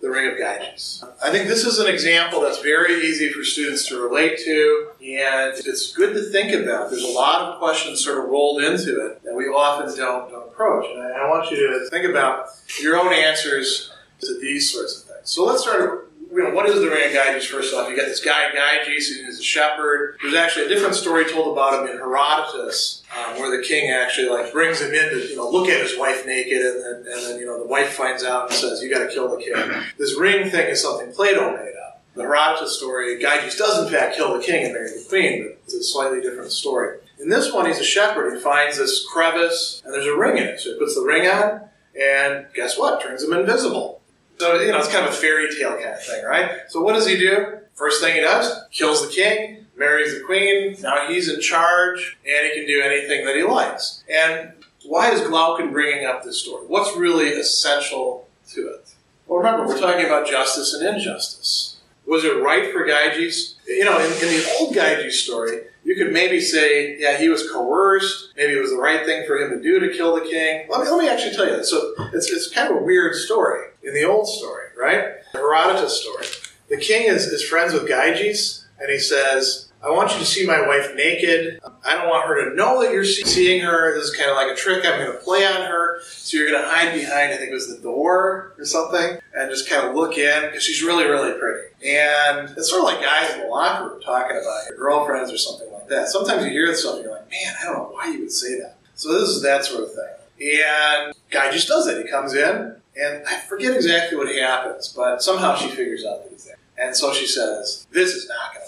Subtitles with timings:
[0.00, 1.04] the Ring of Gyges.
[1.22, 5.54] I think this is an example that's very easy for students to relate to, and
[5.58, 6.90] it's good to think about.
[6.90, 10.48] There's a lot of questions sort of rolled into it that we often don't, don't
[10.48, 10.86] approach.
[10.90, 12.46] And I, I want you to think about
[12.82, 15.30] your own answers to these sorts of things.
[15.30, 17.88] So let's start you know, what is the Ring of Gyges, first off?
[17.88, 20.16] You got this guy, Gyges, who's a shepherd.
[20.22, 24.28] There's actually a different story told about him in Herodotus, um, where the king actually
[24.28, 27.26] like brings him in to, you know, look at his wife naked, and then, and
[27.26, 29.54] then, you know, the wife finds out and says, you got to kill the king.
[29.98, 32.02] This ring thing is something Plato made up.
[32.14, 35.60] The Herodotus story, Gyges does in fact kill the king and marry the queen, but
[35.64, 36.98] it's a slightly different story.
[37.20, 38.34] In this one, he's a shepherd.
[38.34, 40.60] He finds this crevice, and there's a ring in it.
[40.60, 41.68] So he puts the ring on,
[42.00, 43.02] and guess what?
[43.02, 43.99] Turns him invisible.
[44.40, 46.62] So, you know, it's kind of a fairy tale kind of thing, right?
[46.68, 47.58] So, what does he do?
[47.74, 50.76] First thing he does, kills the king, marries the queen.
[50.80, 54.02] Now he's in charge, and he can do anything that he likes.
[54.10, 54.52] And
[54.86, 56.64] why is Glaucon bringing up this story?
[56.68, 58.94] What's really essential to it?
[59.26, 61.76] Well, remember, we're talking about justice and injustice.
[62.06, 63.56] Was it right for Gyges?
[63.66, 67.50] You know, in, in the old Gyges story, you could maybe say, yeah, he was
[67.50, 68.32] coerced.
[68.36, 70.68] Maybe it was the right thing for him to do to kill the king.
[70.70, 71.64] Let me, let me actually tell you that.
[71.66, 75.14] So it's, it's kind of a weird story in the old story, right?
[75.32, 76.26] Herodotus story.
[76.68, 80.46] The king is, is friends with Gyges, and he says, I want you to see
[80.46, 81.58] my wife naked.
[81.86, 83.94] I don't want her to know that you're seeing her.
[83.94, 86.02] This is kind of like a trick I'm going to play on her.
[86.02, 89.50] So you're going to hide behind, I think it was the door or something, and
[89.50, 91.68] just kind of look in because she's really, really pretty.
[91.86, 95.38] And it's sort of like guys in the locker room talking about your girlfriends or
[95.38, 96.08] something like that.
[96.08, 98.32] Sometimes you hear this stuff and you're like, man, I don't know why you would
[98.32, 98.76] say that.
[98.96, 100.58] So this is that sort of thing.
[100.62, 102.04] And guy just does it.
[102.04, 106.32] He comes in, and I forget exactly what happens, but somehow she figures out that
[106.32, 106.58] he's there.
[106.76, 108.59] And so she says, This is not going.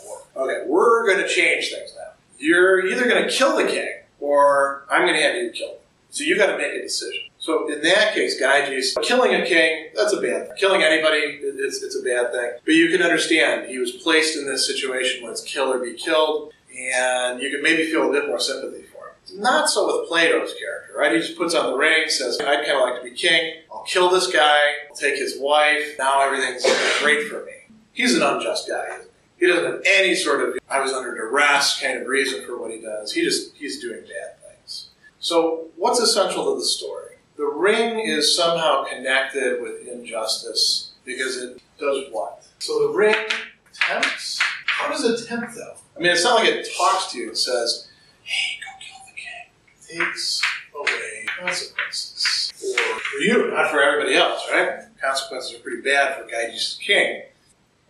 [0.42, 2.12] Okay, we're going to change things now.
[2.38, 5.78] You're either going to kill the king, or I'm going to have you killed.
[6.10, 7.22] So you've got to make a decision.
[7.38, 10.56] So in that case, Gyges, killing a king, that's a bad thing.
[10.58, 12.50] Killing anybody, it's, it's a bad thing.
[12.64, 15.94] But you can understand, he was placed in this situation where it's kill or be
[15.94, 19.40] killed, and you can maybe feel a bit more sympathy for him.
[19.40, 21.12] not so with Plato's character, right?
[21.12, 23.54] He just puts on the ring, says, I'd kind of like to be king.
[23.72, 24.58] I'll kill this guy.
[24.90, 25.96] I'll take his wife.
[25.98, 26.64] Now everything's
[27.00, 27.52] great for me.
[27.92, 28.98] He's an unjust guy.
[29.42, 32.70] He doesn't have any sort of, I was under duress kind of reason for what
[32.70, 33.12] he does.
[33.12, 34.90] He just, he's doing bad things.
[35.18, 37.16] So what's essential to the story?
[37.36, 42.46] The ring is somehow connected with injustice because it does what?
[42.60, 43.16] So the ring
[43.72, 44.38] tempts?
[44.66, 45.74] How does it tempt though?
[45.96, 47.88] I mean, it's not like it talks to you and says,
[48.22, 50.40] hey, go kill the king." Takes
[50.72, 54.82] away consequences for, for you, not for everybody else, right?
[55.02, 57.22] Consequences are pretty bad for Gyges' king.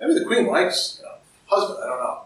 [0.00, 1.12] Maybe the queen likes you know,
[1.54, 2.18] husband, I don't know.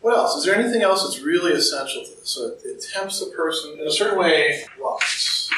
[0.00, 0.36] What else?
[0.36, 2.30] Is there anything else that's really essential to this?
[2.30, 5.50] So it, it tempts the person in a certain way, lusts,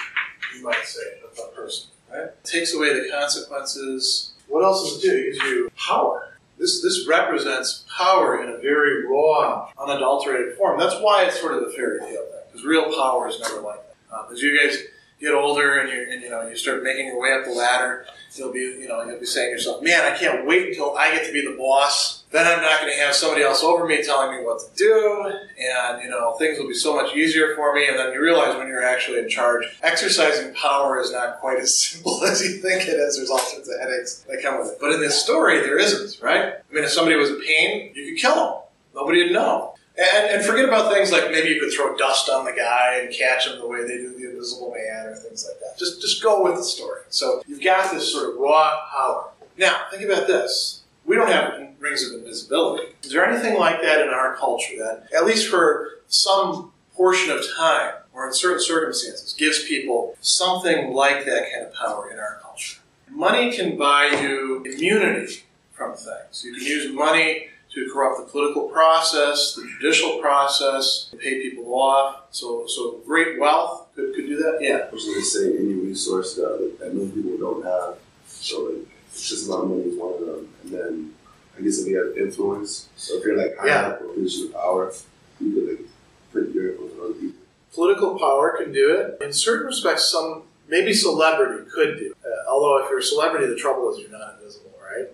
[0.57, 2.45] you might say, of the person, right?
[2.45, 4.33] Takes away the consequences.
[4.49, 5.17] What else does it do?
[5.17, 6.37] It gives you power.
[6.59, 10.79] This, this represents power in a very raw, unadulterated form.
[10.79, 12.41] That's why it's sort of the fairy tale thing.
[12.51, 14.17] Because real power is never like that.
[14.17, 14.79] Um, as you guys
[15.21, 18.05] get older and you and you know you start making your way up the ladder,
[18.35, 21.13] you'll be you know you'll be saying to yourself, "Man, I can't wait until I
[21.13, 22.22] get to be the boss.
[22.33, 25.33] Then I'm not going to have somebody else over me telling me what to do,
[25.59, 28.57] and you know things will be so much easier for me." And then you realize
[28.57, 32.89] when you're actually in charge, exercising power is not quite as simple as you think
[32.89, 33.17] it is.
[33.17, 34.79] There's all sorts of headaches that come with it.
[34.81, 36.55] But in this story, there isn't, right?
[36.55, 38.55] I mean, if somebody was in pain, you could kill them.
[38.95, 39.75] Nobody would know.
[39.97, 43.15] And, and forget about things like maybe you could throw dust on the guy and
[43.15, 45.79] catch him the way they do the Invisible Man or things like that.
[45.79, 47.03] Just just go with the story.
[47.11, 49.29] So you've got this sort of raw power.
[49.59, 50.82] Now think about this.
[51.05, 52.95] We don't have rings of invisibility.
[53.03, 57.45] Is there anything like that in our culture that, at least for some portion of
[57.57, 62.39] time or in certain circumstances, gives people something like that kind of power in our
[62.43, 62.81] culture?
[63.11, 66.45] Money can buy you immunity from things.
[66.45, 72.25] You can use money to corrupt the political process, the judicial process, pay people off.
[72.31, 74.59] So, so great wealth could, could do that.
[74.61, 74.87] Yeah.
[74.89, 77.97] I was going to say any resource that, that many people don't have.
[78.27, 80.49] So like, it's just a lot of money is one of them.
[80.63, 81.15] And then
[81.57, 83.89] I guess if you have influence, so if you're like high yeah.
[83.89, 84.93] up position of power,
[85.41, 85.89] you could like
[86.33, 87.41] put your influence on other people.
[87.75, 89.25] Political power can do it.
[89.25, 92.07] In certain respects, some maybe celebrity could do.
[92.07, 92.17] It.
[92.25, 95.09] Uh, although if you're a celebrity, the trouble is you're not invisible, right?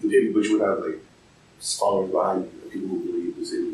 [0.00, 1.04] The people, but you would have like
[1.60, 3.73] following behind people who believe the same.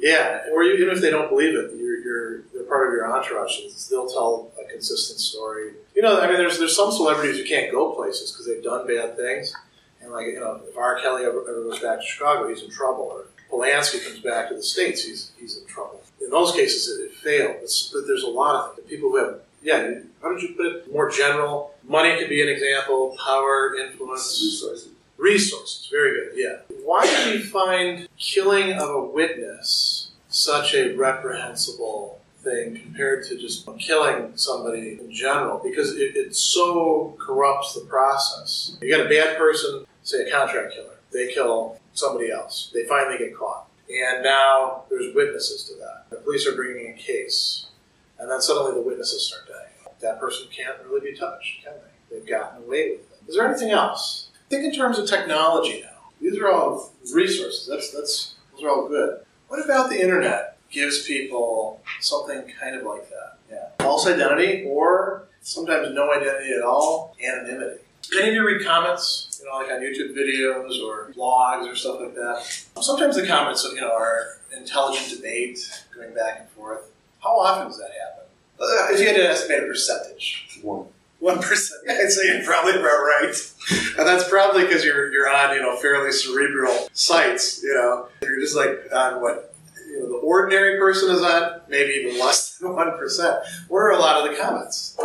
[0.00, 3.58] Yeah, or even if they don't believe it, you're, you're they're part of your entourage.
[3.90, 5.72] They'll tell a consistent story.
[5.94, 8.86] You know, I mean, there's there's some celebrities who can't go places because they've done
[8.86, 9.54] bad things,
[10.00, 11.00] and like you know, if R.
[11.00, 13.04] Kelly ever, ever goes back to Chicago, he's in trouble.
[13.12, 16.02] Or Polanski comes back to the states, he's he's in trouble.
[16.22, 17.56] In those cases, it, it failed.
[17.62, 19.94] It's, but there's a lot of people who have yeah.
[20.22, 20.92] How did you put it?
[20.92, 21.74] More general.
[21.84, 23.16] Money could be an example.
[23.24, 24.88] Power, influence, Resources.
[25.18, 26.76] Resources, very good, yeah.
[26.84, 33.68] Why do we find killing of a witness such a reprehensible thing compared to just
[33.80, 35.60] killing somebody in general?
[35.62, 38.76] Because it, it so corrupts the process.
[38.80, 43.18] You got a bad person, say a contract killer, they kill somebody else, they finally
[43.18, 43.66] get caught.
[43.90, 46.04] And now there's witnesses to that.
[46.10, 47.66] The police are bringing a case,
[48.20, 49.94] and then suddenly the witnesses start dying.
[50.00, 52.16] That person can't really be touched, can they?
[52.16, 53.28] They've gotten away with it.
[53.28, 54.27] Is there anything else?
[54.48, 56.10] Think in terms of technology now.
[56.20, 57.66] These are all resources.
[57.68, 59.20] That's that's those are all good.
[59.48, 63.38] What about the internet gives people something kind of like that?
[63.50, 63.68] Yeah.
[63.78, 67.80] False identity or sometimes no identity at all, anonymity.
[68.18, 72.00] Any of you read comments, you know, like on YouTube videos or blogs or stuff
[72.00, 72.42] like that?
[72.80, 75.58] Sometimes the comments, you know, are intelligent debate
[75.94, 76.90] going back and forth.
[77.22, 78.24] How often does that happen?
[78.60, 80.86] Uh, If you had to estimate a percentage, One.
[81.18, 81.80] One percent.
[81.90, 83.34] I'd say you're probably about right,
[83.98, 87.62] and that's probably because you're you're on you know fairly cerebral sites.
[87.62, 89.54] You know, you're just like on what
[89.88, 93.38] you know the ordinary person is on, maybe even less than one percent.
[93.68, 94.98] What are a lot of the comments?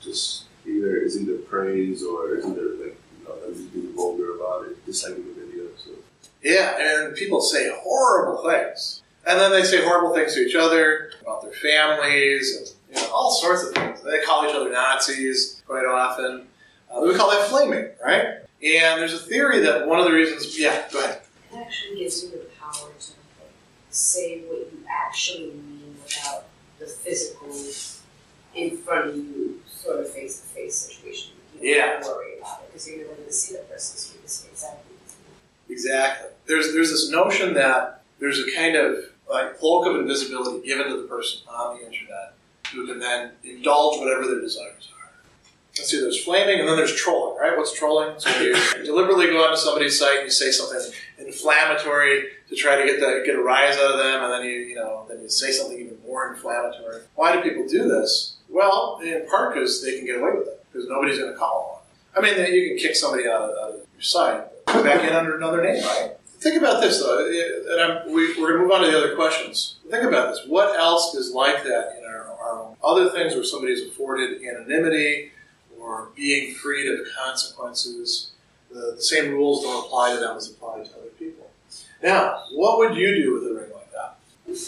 [0.00, 4.84] Just either it's either praise or it's either like you know being vulgar about it,
[4.86, 5.64] disliking the video.
[5.76, 5.90] So
[6.42, 11.10] Yeah, and people say horrible things, and then they say horrible things to each other
[11.22, 14.02] about their families and you know, all sorts of things.
[14.02, 16.46] They call each other Nazis quite often.
[16.90, 18.26] Uh, we call that flaming, right?
[18.62, 21.20] And there's a theory that one of the reasons, yeah, go ahead.
[21.52, 23.06] It actually gives you the power to
[23.90, 26.46] say what you actually mean without
[26.78, 27.48] the physical
[28.54, 31.32] in front of you sort of face to face situation.
[31.60, 34.20] You don't have to worry about it because you're going to see the person same
[34.50, 34.94] exactly.
[35.68, 36.30] Exactly.
[36.46, 41.02] There's there's this notion that there's a kind of like cloak of invisibility given to
[41.02, 42.34] the person on the internet
[42.72, 45.10] who can then indulge whatever their desires are.
[45.76, 47.56] Let's see, there's flaming and then there's trolling, right?
[47.56, 48.18] What's trolling?
[48.18, 48.54] So you
[48.84, 53.22] deliberately go onto somebody's site and you say something inflammatory to try to get the
[53.24, 55.78] get a rise out of them, and then you you know then you say something
[55.78, 57.02] even more inflammatory.
[57.14, 58.36] Why do people do this?
[58.48, 61.84] Well, in part because they can get away with it because nobody's going to call
[62.14, 62.24] them.
[62.24, 65.14] I mean, you can kick somebody out of, out of your site, come back in
[65.14, 66.12] under another name, right?
[66.40, 69.16] Think about this, though, and I'm, we, we're going to move on to the other
[69.16, 69.76] questions.
[69.90, 70.46] Think about this.
[70.46, 71.97] What else is like that
[72.48, 75.32] our, our own other things where somebody is afforded anonymity
[75.80, 78.32] or being freed of consequences?
[78.70, 81.50] The, the same rules don't apply to them as apply to other people.
[82.02, 84.18] Now, what would you do with a ring like that?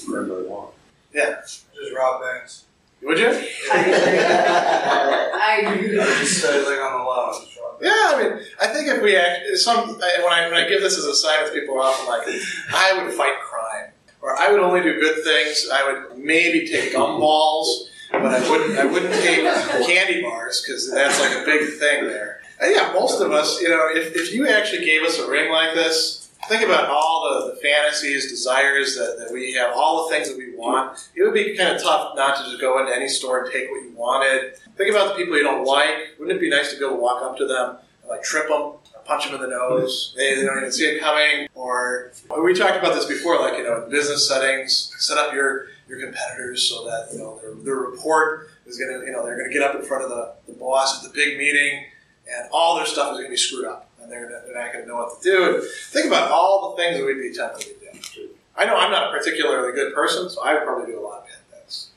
[0.09, 0.75] whatever I want.
[1.12, 1.67] Just
[1.97, 2.65] rob banks.
[3.03, 3.29] Would you?
[3.73, 5.97] I agree.
[5.97, 7.32] just uh, like on the low,
[7.81, 10.99] Yeah, I mean, I think if we act, some when I when I give this
[10.99, 12.29] as a sign with people, are often like,
[12.75, 15.67] I would fight crime, or I would only do good things.
[15.73, 17.67] I would maybe take gumballs,
[18.12, 19.43] but I wouldn't I wouldn't take
[19.87, 22.41] candy bars because that's like a big thing there.
[22.61, 25.51] And yeah, most of us, you know, if, if you actually gave us a ring
[25.51, 30.15] like this, think about all the, the fantasies, desires that, that we have, all the
[30.15, 31.08] things that we want.
[31.15, 33.70] It would be kind of tough not to just go into any store and take
[33.70, 34.56] what you wanted.
[34.77, 36.19] Think about the people you don't like.
[36.19, 38.49] Wouldn't it be nice to be able to walk up to them and like trip
[38.49, 38.75] them,
[39.06, 40.13] punch them in the nose?
[40.17, 41.49] They, they don't even see it coming.
[41.55, 45.69] Or we talked about this before, like you know, in business settings, set up your
[45.91, 49.37] your competitors so that you know their, their report is going to you know they're
[49.37, 51.85] going to get up in front of the, the boss at the big meeting,
[52.32, 54.85] and all their stuff is going to be screwed up, and they're, they're not going
[54.85, 55.55] to know what to do.
[55.56, 58.29] And think about all the things that we'd be tempted to do.
[58.56, 61.23] I know I'm not a particularly good person, so I would probably do a lot
[61.23, 61.89] of bad things.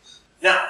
[0.42, 0.66] Now,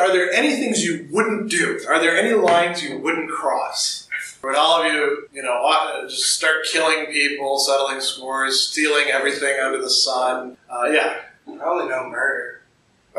[0.00, 1.80] are there any things you wouldn't do?
[1.88, 4.08] Are there any lines you wouldn't cross?
[4.42, 9.82] Would all of you, you know, just start killing people, settling scores, stealing everything under
[9.82, 10.56] the sun?
[10.70, 11.22] Uh, yeah.
[11.56, 12.57] Probably no murder.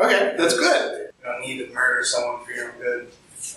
[0.00, 1.10] Okay, that's good.
[1.18, 3.08] You don't need to murder someone for your own good.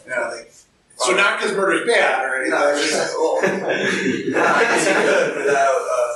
[0.06, 0.52] You know, like.
[0.98, 2.52] So not because murder's bad or anything.
[2.52, 6.14] No, it's just, well, no, I guess without uh,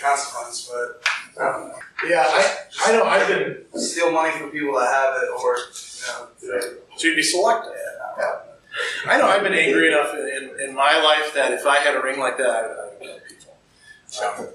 [0.00, 1.74] consequence, but I don't know.
[2.08, 2.56] Yeah, I,
[2.86, 3.04] I know.
[3.04, 3.64] I've been.
[3.74, 6.60] Steal money from people that have it, or you know,
[6.96, 7.72] So you'd be selective.
[7.74, 9.10] yeah, no.
[9.10, 11.94] I know I've been angry enough in, in, in my life that if I had
[11.96, 13.54] a ring like that, I would, I would kill people.
[14.22, 14.48] Um,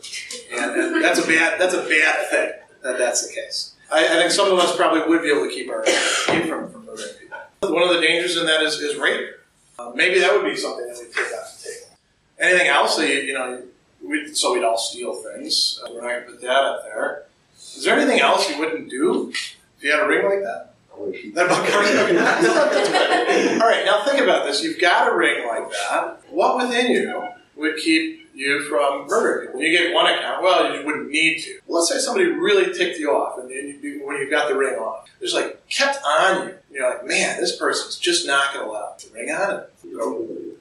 [0.72, 2.52] and, and that's a bad that's a bad thing
[2.84, 3.74] that that's the case.
[3.92, 6.72] I, I think some of us probably would be able to keep our keep from,
[6.72, 7.74] from murdering people.
[7.74, 9.32] One of the dangers in that is, is rape.
[9.80, 11.98] Uh, maybe that would be something that we take off the table.
[12.40, 13.64] Anything else that you, you know,
[14.04, 15.82] we so we'd all steal things.
[15.84, 17.24] Uh, we're not going to put that up there.
[17.56, 20.74] Is there anything else you wouldn't do if you had a ring like that?
[20.94, 23.62] I want to keep That about covers it?
[23.62, 24.64] All right, now think about this.
[24.64, 26.22] You've got a ring like that.
[26.30, 29.62] What within you would keep you from murdering people?
[29.62, 30.44] You get one account.
[30.44, 31.60] Well, you wouldn't need to.
[31.68, 34.76] Let's say somebody really ticked you off, and then you, when you've got the ring
[34.76, 36.54] on, it's like kept on you.
[36.72, 39.60] You're like, man, this person's just not going to allow the ring on.
[39.60, 39.74] It.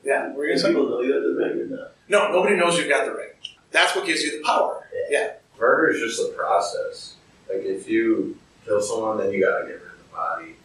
[0.04, 0.68] Yeah, we're gonna.
[0.68, 1.92] People know you the ring or not.
[2.09, 3.30] No, nobody knows you've got the ring.
[3.73, 4.87] That's what gives you the power.
[5.11, 5.33] Yeah.
[5.59, 7.16] Murder is just a process.
[7.49, 10.56] Like if you kill someone, then you gotta get rid of the body.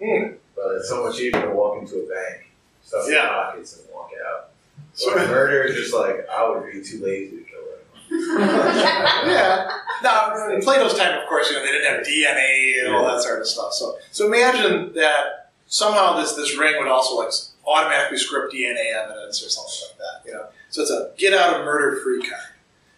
[0.00, 0.36] Hmm.
[0.54, 2.50] But it's so much easier to walk into a bank,
[2.82, 3.22] stuff in Yeah.
[3.24, 4.50] your pockets, and walk out.
[4.94, 8.48] So- So murder is just like I would be too lazy to kill anyone.
[9.28, 9.70] yeah.
[10.02, 13.22] Now, in Plato's time, of course, you know, they didn't have DNA and all that
[13.22, 13.72] sort of stuff.
[13.72, 17.32] So, so imagine that somehow this this ring would also like
[17.66, 20.28] automatically script DNA evidence or something like that.
[20.28, 22.52] You know, so it's a get out of murder free kind.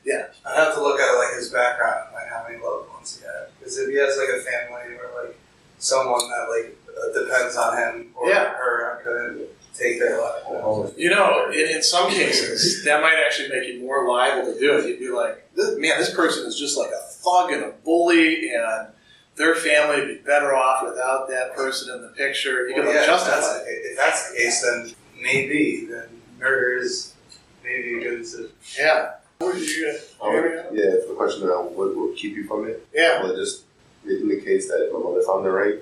[0.05, 0.27] Yeah.
[0.45, 3.49] I'd have to look at like his background, like how many loved ones he had.
[3.59, 5.37] Because if he has like a family or like
[5.79, 8.51] someone that like uh, depends on him or Yeah.
[8.55, 9.49] her, I couldn't
[9.79, 10.93] take their life.
[10.97, 14.79] You know, in, in some cases, that might actually make you more liable to do
[14.79, 14.87] it.
[14.89, 15.45] You'd be like,
[15.79, 18.89] man, this person is just like a thug and a bully, and
[19.37, 22.69] their family would be better off without that person in the picture.
[22.69, 23.71] You Well, can yeah, if justify that's, it.
[23.71, 27.13] if that's the case, then maybe then murder is
[27.63, 28.51] maybe a good decision.
[28.79, 29.11] Yeah.
[29.39, 30.65] What are you Um, gonna?
[30.73, 33.23] yeah, for the question around what will keep you from it, Yeah.
[33.23, 33.65] well, it just
[34.03, 35.81] making the case that if my mother found the ring,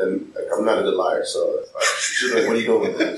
[0.00, 2.82] then like, I'm not a good liar, so uh, she's like, what are you doing
[2.82, 3.16] with that?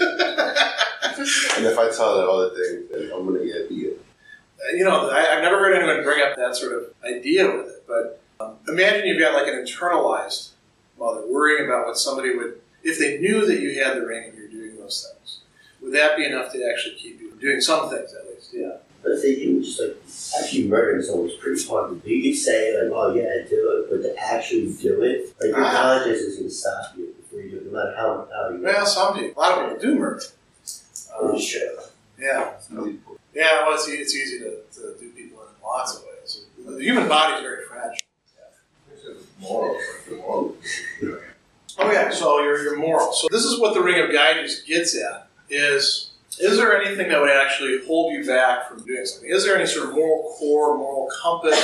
[1.57, 3.93] and if I tell her all the things, then I'm gonna get beat.
[4.75, 7.85] you know, I, I've never heard anyone bring up that sort of idea with it,
[7.87, 10.51] but um, imagine you've got like an internalized
[10.99, 14.37] mother worrying about what somebody would, if they knew that you had the ring and
[14.39, 15.39] you're doing those things,
[15.81, 18.51] would that be enough to actually keep you from doing some things at least?
[18.53, 18.77] Yeah.
[19.03, 19.97] But if say you just like
[20.41, 22.15] actually murdering someone is pretty hard to do.
[22.15, 25.49] You could say like, oh yeah, I do it, but to actually do it, like
[25.49, 25.73] your Ah.
[25.73, 28.63] conscience is gonna stop you before you do it, no matter how how you.
[28.63, 30.23] Well, some people, a lot of people do murder.
[31.21, 31.71] Um, Sure.
[32.19, 32.55] yeah.
[33.35, 36.45] Yeah, well, it's, it's easy to, to do people in lots of ways.
[36.67, 37.99] The human body is very fragile.
[39.41, 40.57] Morals, like moral.
[41.79, 43.13] Oh yeah, so your, your moral.
[43.13, 47.21] So this is what the Ring of Gyges gets at: is is there anything that
[47.21, 49.29] would actually hold you back from doing something?
[49.31, 51.59] Is there any sort of moral core, moral compass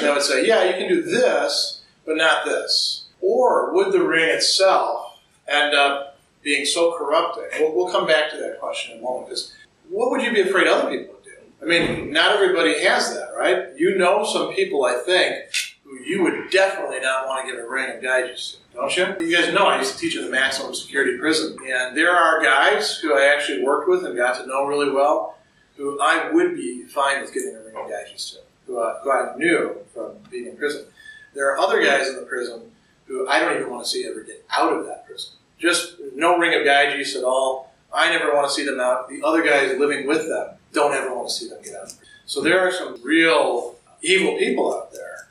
[0.00, 3.03] that would say, yeah, you can do this, but not this?
[3.24, 7.44] Or would the ring itself end up being so corrupting?
[7.58, 9.28] We'll, we'll come back to that question in a moment.
[9.28, 9.54] Because
[9.88, 11.30] what would you be afraid other people would do?
[11.62, 13.68] I mean, not everybody has that, right?
[13.76, 15.36] You know some people, I think,
[15.84, 19.26] who you would definitely not want to give a ring of Gyges to don't you?
[19.26, 22.42] You guys know I used to teach in the maximum security prison, and there are
[22.42, 25.38] guys who I actually worked with and got to know really well,
[25.76, 29.10] who I would be fine with giving a ring of gyges to, who, I- who
[29.12, 30.86] I knew from being in prison.
[31.34, 32.70] There are other guys in the prison
[33.06, 35.32] who I don't even want to see ever get out of that prison.
[35.58, 37.72] Just no ring of gyges at all.
[37.92, 39.08] I never want to see them out.
[39.08, 41.94] The other guys living with them don't ever want to see them get out.
[42.26, 45.28] So there are some real evil people out there,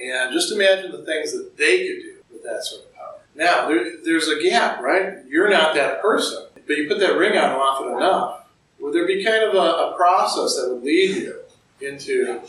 [0.00, 3.18] and just imagine the things that they could do with that sort of power.
[3.34, 5.18] Now, there, there's a gap, right?
[5.28, 8.46] You're not that person, but you put that ring on often enough.
[8.80, 11.40] Would there be kind of a, a process that would lead you
[11.80, 12.40] into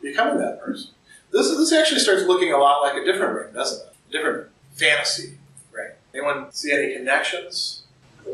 [0.00, 0.92] becoming that person?
[1.32, 3.89] This, this actually starts looking a lot like a different ring, doesn't it?
[4.10, 5.38] A different fantasy
[5.72, 5.90] Right.
[6.12, 7.84] Anyone see any connections?
[8.24, 8.32] The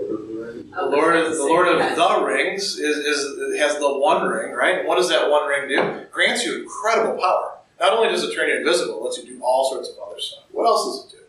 [0.91, 4.87] Lord of the Lord of the Rings is, is has the One Ring, right?
[4.87, 6.07] What does that One Ring do?
[6.11, 7.59] Grants you incredible power.
[7.79, 10.19] Not only does it turn you invisible, it lets you do all sorts of other
[10.19, 10.45] stuff.
[10.51, 11.25] What else does it do?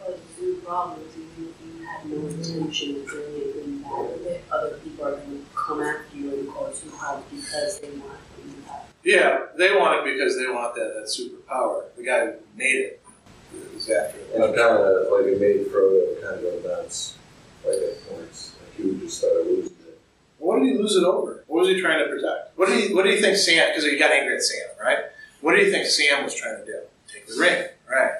[0.00, 4.26] But the problem is even if you have no intention of doing anything bad with
[4.26, 7.90] it, other people are going to come after you and cause you harm because they
[7.90, 8.82] want what you have.
[9.04, 11.84] Yeah, they want it because they want that, that superpower.
[11.96, 13.00] The guy who made it
[13.90, 17.16] after And kind of like it made Frodo kind of nuts,
[17.64, 18.54] like at points.
[18.60, 20.00] Like he would just start losing it.
[20.38, 21.44] What did he lose it over?
[21.46, 22.56] What was he trying to protect?
[22.56, 23.68] What did he What did he think Sam?
[23.68, 24.98] Because he got angry at Sam, right?
[25.40, 26.80] What did he think Sam was trying to do?
[27.12, 28.12] Take the ring, right?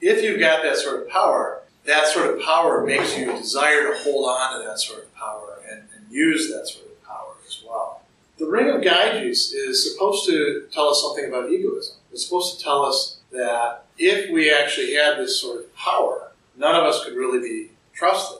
[0.00, 3.98] If you've got that sort of power, that sort of power makes you desire to
[3.98, 7.62] hold on to that sort of power and, and use that sort of power as
[7.66, 8.02] well.
[8.38, 11.96] The Ring of Gyges is supposed to tell us something about egoism.
[12.12, 16.74] It's supposed to tell us that if we actually had this sort of power, none
[16.74, 18.38] of us could really be trusted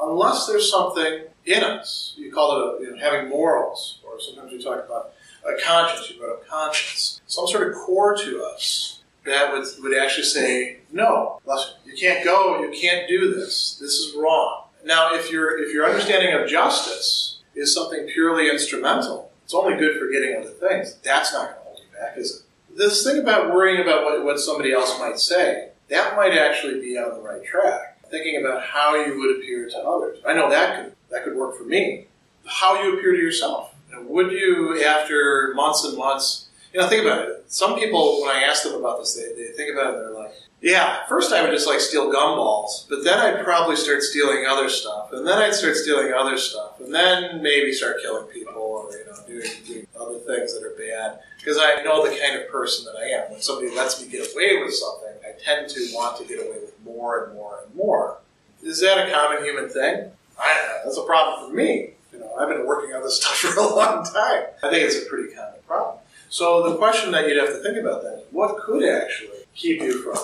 [0.00, 2.14] unless there's something in us.
[2.16, 5.12] You call it a, you know, having morals, or sometimes we talk about
[5.44, 6.10] a conscience.
[6.10, 7.20] You brought up conscience.
[7.26, 11.40] Some sort of core to us that would, would actually say, no,
[11.84, 13.78] you can't go, you can't do this.
[13.80, 14.64] This is wrong.
[14.84, 19.98] Now, if your if your understanding of justice is something purely instrumental, it's only good
[19.98, 20.96] for getting other things.
[21.04, 22.42] That's not going to hold you back, is it?
[22.76, 26.96] This thing about worrying about what, what somebody else might say, that might actually be
[26.98, 27.98] on the right track.
[28.10, 30.18] Thinking about how you would appear to others.
[30.26, 32.06] I know that could that could work for me.
[32.46, 33.74] How you appear to yourself.
[33.88, 37.44] You know, would you, after months and months, you know, think about it.
[37.46, 40.22] Some people, when I ask them about this, they, they think about it and they're
[40.22, 44.46] like, yeah, first I would just like steal gumballs, but then I'd probably start stealing
[44.48, 48.54] other stuff, and then I'd start stealing other stuff, and then maybe start killing people
[48.54, 51.18] or, you know, doing, doing other things that are bad.
[51.42, 53.32] Because I know the kind of person that I am.
[53.32, 56.60] When somebody lets me get away with something, I tend to want to get away
[56.60, 58.18] with more and more and more.
[58.62, 60.12] Is that a common human thing?
[60.38, 61.90] I, uh, that's a problem for me.
[62.12, 64.44] You know, I've been working on this stuff for a long time.
[64.62, 65.98] I think it's a pretty common problem.
[66.28, 69.82] So the question that you'd have to think about then is what could actually keep
[69.82, 70.16] you from,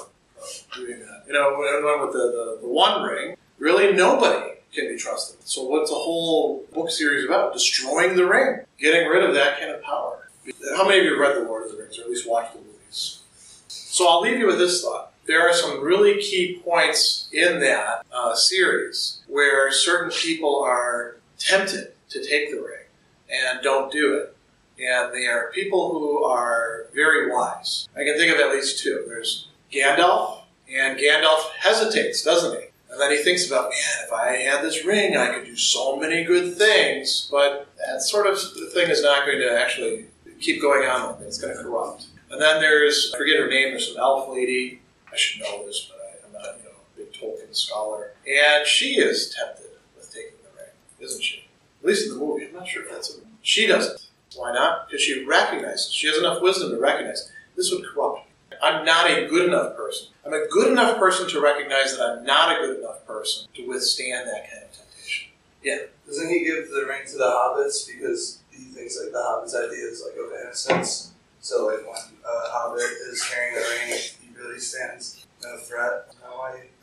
[0.70, 1.24] from doing that?
[1.26, 5.46] You know, when with the, the, the One Ring, really nobody can be trusted.
[5.46, 7.52] So what's the whole book series about?
[7.52, 10.27] Destroying the ring, getting rid of that kind of power.
[10.76, 12.54] How many of you have read The Lord of the Rings, or at least watched
[12.54, 13.20] the movies?
[13.68, 15.12] So I'll leave you with this thought.
[15.26, 21.92] There are some really key points in that uh, series where certain people are tempted
[22.10, 22.86] to take the ring
[23.30, 24.34] and don't do it.
[24.80, 27.88] And they are people who are very wise.
[27.96, 29.04] I can think of at least two.
[29.06, 32.66] There's Gandalf, and Gandalf hesitates, doesn't he?
[32.90, 35.96] And then he thinks about, man, if I had this ring, I could do so
[35.96, 37.28] many good things.
[37.30, 38.38] But that sort of
[38.72, 40.06] thing is not going to actually
[40.40, 41.14] keep going on.
[41.14, 41.28] with it.
[41.28, 42.06] It's going to corrupt.
[42.30, 44.80] And then there's, I forget her name, there's an elf lady.
[45.10, 48.12] I should know this, but I, am not, you know, a big Tolkien scholar.
[48.26, 51.44] And she is tempted with taking the ring, isn't she?
[51.80, 52.46] At least in the movie.
[52.46, 53.20] I'm not sure if that's a.
[53.42, 54.08] She doesn't.
[54.36, 54.88] Why not?
[54.88, 55.90] Because she recognizes.
[55.92, 58.56] She has enough wisdom to recognize this would corrupt me.
[58.62, 60.08] I'm not a good enough person.
[60.26, 63.66] I'm a good enough person to recognize that I'm not a good enough person to
[63.66, 65.30] withstand that kind of temptation.
[65.62, 65.78] Yeah.
[66.06, 69.86] Doesn't he give the ring to the hobbits because he thinks like the hobbits' idea
[69.86, 71.12] is like of innocence?
[71.40, 76.08] So like when uh, a hobbit is carrying the ring, he really stands no threat.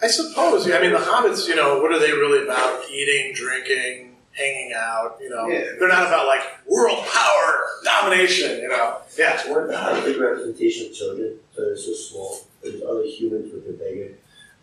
[0.02, 0.68] I suppose.
[0.68, 0.78] Yeah.
[0.78, 1.48] I mean, the hobbits.
[1.48, 2.90] You know, what are they really about?
[2.90, 5.18] Eating, drinking, hanging out.
[5.22, 5.72] You know, yeah.
[5.80, 8.60] they're not about like world power, domination.
[8.60, 9.50] You know, yeah.
[9.50, 11.38] Weren't the hobbits a big representation of children?
[11.56, 12.40] So they're so small.
[12.62, 14.16] There's other humans, but they're bigger.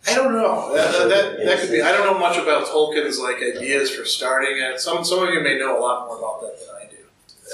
[0.06, 0.74] I don't know.
[0.74, 1.80] Uh, that, that, that, could be.
[1.80, 4.80] I don't know much about Tolkien's like ideas for starting it.
[4.80, 6.81] Some some of you may know a lot more about that than I do.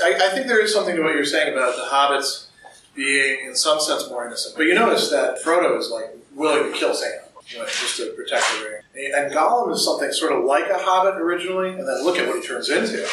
[0.02, 2.46] I, I think there is something to what you're saying about the hobbits
[2.94, 4.56] being, in some sense, more innocent.
[4.56, 8.12] But you notice that Frodo is like willing to kill Sam you know, just to
[8.12, 9.12] protect the ring.
[9.14, 12.40] And Gollum is something sort of like a hobbit originally, and then look at what
[12.40, 13.06] he turns into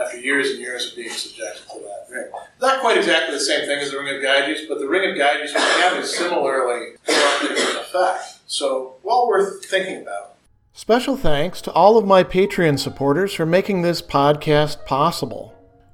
[0.00, 2.30] after years and years of being subjected to that ring.
[2.60, 5.16] Not quite exactly the same thing as the Ring of Gyges, but the Ring of
[5.16, 8.40] Gyges can have a similarly corrupting effect.
[8.46, 10.36] So, well worth thinking about.
[10.72, 15.57] Special thanks to all of my Patreon supporters for making this podcast possible.